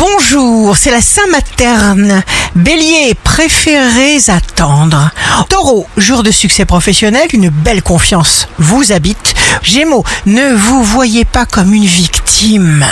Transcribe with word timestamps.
Bonjour, 0.00 0.78
c'est 0.78 0.90
la 0.90 1.02
Saint-Materne. 1.02 2.22
Bélier, 2.54 3.14
préférez 3.22 4.16
attendre. 4.28 5.10
Taureau, 5.50 5.86
jour 5.98 6.22
de 6.22 6.30
succès 6.30 6.64
professionnel, 6.64 7.28
une 7.34 7.50
belle 7.50 7.82
confiance 7.82 8.48
vous 8.58 8.92
habite. 8.92 9.34
Gémeaux, 9.62 10.02
ne 10.24 10.54
vous 10.54 10.82
voyez 10.82 11.26
pas 11.26 11.44
comme 11.44 11.74
une 11.74 11.84
victime. 11.84 12.82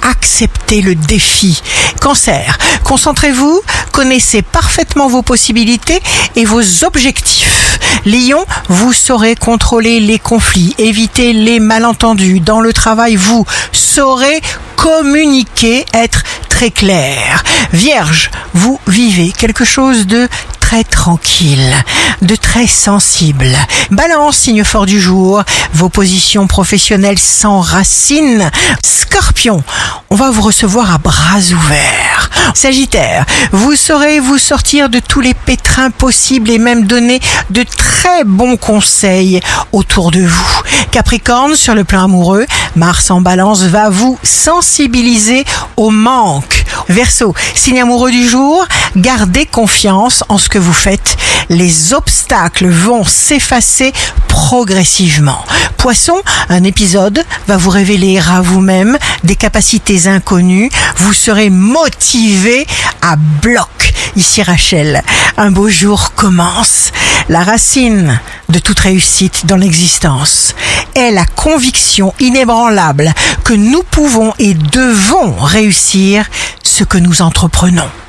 Acceptez 0.00 0.80
le 0.80 0.94
défi. 0.94 1.60
Cancer, 2.00 2.56
concentrez-vous, 2.84 3.60
connaissez 3.92 4.40
parfaitement 4.40 5.08
vos 5.08 5.22
possibilités 5.22 6.00
et 6.36 6.46
vos 6.46 6.84
objectifs. 6.84 7.78
Lion, 8.06 8.46
vous 8.70 8.94
saurez 8.94 9.34
contrôler 9.34 10.00
les 10.00 10.18
conflits, 10.18 10.74
éviter 10.78 11.34
les 11.34 11.60
malentendus. 11.60 12.40
Dans 12.40 12.60
le 12.60 12.72
travail, 12.72 13.16
vous 13.16 13.44
saurez 13.72 14.40
communiquer, 14.76 15.84
être 15.92 16.22
très 16.56 16.70
clair. 16.70 17.44
Vierge, 17.74 18.30
vous 18.54 18.80
vivez 18.86 19.30
quelque 19.30 19.66
chose 19.66 20.06
de 20.06 20.26
très 20.58 20.84
tranquille, 20.84 21.74
de 22.22 22.34
très 22.34 22.66
sensible. 22.66 23.54
Balance, 23.90 24.38
signe 24.38 24.64
fort 24.64 24.86
du 24.86 24.98
jour, 24.98 25.44
vos 25.74 25.90
positions 25.90 26.46
professionnelles 26.46 27.18
s'enracinent. 27.18 28.50
Scorpion, 28.82 29.62
on 30.08 30.16
va 30.16 30.30
vous 30.30 30.40
recevoir 30.40 30.94
à 30.94 30.96
bras 30.96 31.40
ouverts. 31.52 32.30
Sagittaire, 32.54 33.26
vous 33.52 33.76
saurez 33.76 34.18
vous 34.18 34.38
sortir 34.38 34.88
de 34.88 34.98
tous 34.98 35.20
les 35.20 35.34
pétrins 35.34 35.90
possibles 35.90 36.50
et 36.50 36.58
même 36.58 36.86
donner 36.86 37.20
de 37.50 37.64
très 37.64 38.24
bons 38.24 38.56
conseils 38.56 39.42
autour 39.72 40.10
de 40.10 40.22
vous. 40.22 40.55
Capricorne, 40.90 41.56
sur 41.56 41.74
le 41.74 41.84
plan 41.84 42.04
amoureux, 42.04 42.46
Mars 42.74 43.10
en 43.10 43.20
balance 43.20 43.62
va 43.62 43.90
vous 43.90 44.18
sensibiliser 44.22 45.44
au 45.76 45.90
manque. 45.90 46.64
Verseau, 46.88 47.34
signe 47.54 47.80
amoureux 47.80 48.10
du 48.10 48.28
jour, 48.28 48.66
gardez 48.96 49.46
confiance 49.46 50.24
en 50.28 50.38
ce 50.38 50.48
que 50.48 50.58
vous 50.58 50.72
faites. 50.72 51.16
Les 51.48 51.94
obstacles 51.94 52.68
vont 52.68 53.04
s'effacer 53.04 53.92
progressivement. 54.28 55.44
Poisson, 55.76 56.20
un 56.48 56.64
épisode 56.64 57.24
va 57.46 57.56
vous 57.56 57.70
révéler 57.70 58.18
à 58.18 58.40
vous-même 58.40 58.98
des 59.24 59.36
capacités 59.36 60.08
inconnues. 60.08 60.70
Vous 60.96 61.12
serez 61.12 61.50
motivé 61.50 62.66
à 63.02 63.16
bloc. 63.16 63.92
Ici 64.16 64.42
Rachel, 64.42 65.02
un 65.36 65.50
beau 65.50 65.68
jour 65.68 66.12
commence. 66.14 66.92
La 67.28 67.42
racine 67.42 68.20
de 68.48 68.58
toute 68.58 68.78
réussite 68.78 69.46
dans 69.46 69.56
l'existence 69.56 70.54
est 70.94 71.10
la 71.10 71.26
conviction 71.26 72.14
inébranlable 72.20 73.12
que 73.44 73.54
nous 73.54 73.82
pouvons 73.82 74.32
et 74.38 74.54
devons 74.54 75.34
réussir 75.36 76.26
ce 76.62 76.84
que 76.84 76.98
nous 76.98 77.22
entreprenons. 77.22 77.90